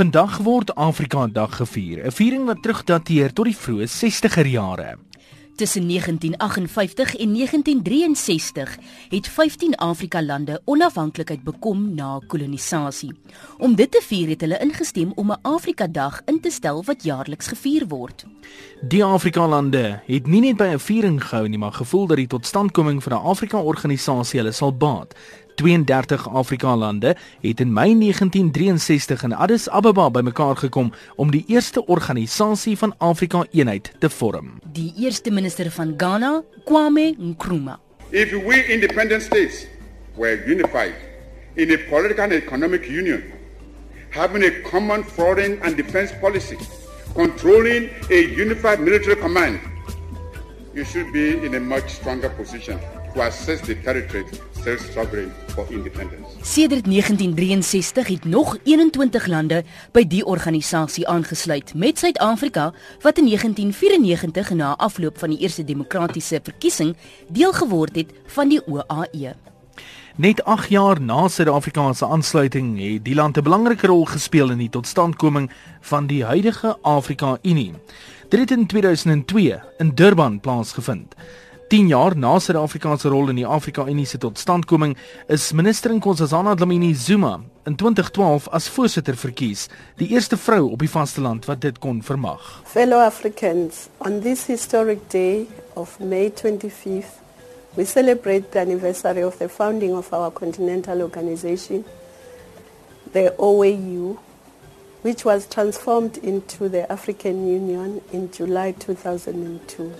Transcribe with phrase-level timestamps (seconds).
[0.00, 4.96] Vandag word Afrika Dag gevier, 'n viering wat terugdateer tot die vroeë 60er jare.
[5.60, 8.78] Tussen 1958 en 1963
[9.08, 13.12] het 15 Afrika lande onafhanklikheid bekom na kolonisasie.
[13.58, 17.02] Om dit te vier het hulle ingestem om 'n Afrika Dag in te stel wat
[17.02, 18.24] jaarliks gevier word.
[18.88, 22.26] Die Afrika lande het nie net by 'n viering gehou nie, maar gevoel dat die
[22.26, 25.14] totstandkoming van 'n Afrika organisasie hulle sal baat.
[25.60, 31.86] 32 Afrika lande het in Mei 1963 in Addis Ababa bymekaar gekom om die eerste
[31.86, 34.54] organisasie van Afrika eenheid te vorm.
[34.72, 37.76] Die eerste minister van Ghana, Kwame Nkrumah.
[38.10, 39.66] If we independent states
[40.16, 40.94] were unified
[41.54, 43.22] in a political and economic union,
[44.10, 46.56] having a common foreign and defense policy,
[47.14, 49.60] controlling a unified military command,
[50.74, 52.78] you should be in a much stronger position
[53.14, 54.24] to assess the territory
[54.60, 56.28] still struggling for independence.
[56.42, 64.50] Sedert 1963 het nog 21 lande by die organisasie aangesluit met Suid-Afrika wat in 1994
[64.50, 66.96] na afloop van die eerste demokratiese verkiesing
[67.28, 69.34] deel geword het van die OAE.
[70.16, 74.58] Net 8 jaar na Suid-Afrika se aansluiting het die land 'n belangrike rol gespeel in
[74.58, 77.72] die totstandkoming van die huidige Afrika Unie.
[78.28, 81.14] Dit het in 2002 in Durban plaasgevind.
[81.70, 84.96] 10 jaar na Suid-Afrika se rol in die Afrika Unie se totstandkoming
[85.30, 90.90] is minister Nkosazana Dlamini Zuma in 2012 as voorsitter verkies, die eerste vrou op die
[90.90, 92.42] vasteland wat dit kon vermag.
[92.66, 95.46] Fellow Africans, on this historic day
[95.78, 97.22] of May 25th,
[97.76, 101.84] we celebrate the anniversary of the founding of our continental organization,
[103.12, 104.18] the OAU,
[105.02, 109.92] which was transformed into the African Union in July 2002.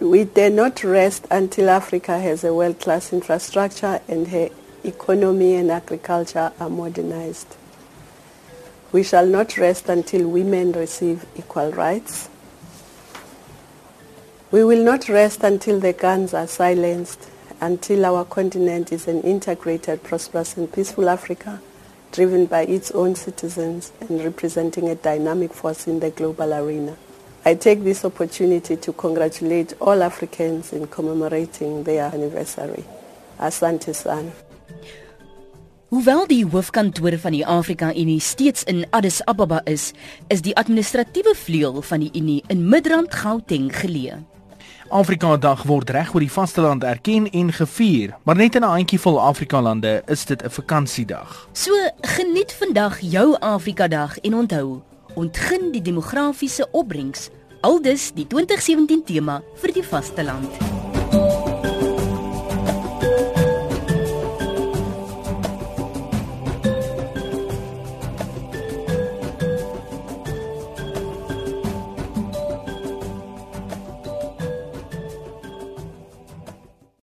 [0.00, 4.50] We dare not rest until Africa has a world-class infrastructure and her
[4.82, 7.56] economy and agriculture are modernized.
[8.90, 12.28] We shall not rest until women receive equal rights.
[14.50, 17.28] We will not rest until the guns are silenced,
[17.60, 21.60] until our continent is an integrated, prosperous and peaceful Africa,
[22.12, 26.96] driven by its own citizens and representing a dynamic force in the global arena.
[27.46, 32.84] I take this opportunity to congratulate all Africans in commemorating their anniversary.
[33.38, 34.30] Asante sana.
[35.88, 39.92] Hoewel die hoofkantoor van die Afrika Unie steeds in Addis Ababa is,
[40.28, 44.22] is die administratiewe vleuel van die Unie in Midrand Gauteng geleë.
[44.88, 49.20] Afrika Dag word reg oor die vasteland erken en gevier, maar net in 'n handjievol
[49.20, 51.48] Afrika lande is dit 'n vakansiedag.
[51.52, 54.82] So geniet vandag jou Afrika Dag en onthou,
[55.20, 57.30] ontgin die demografiese opbrengs
[57.64, 60.73] aldus die 2017 tema vir die vasteland